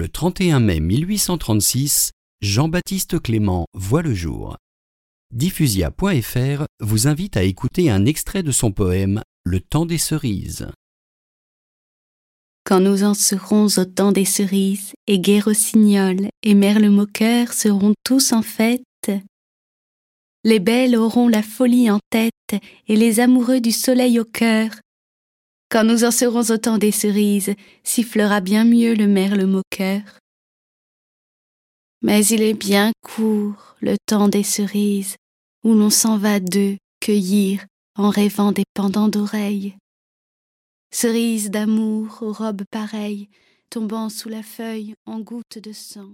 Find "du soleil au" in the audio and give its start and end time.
23.60-24.24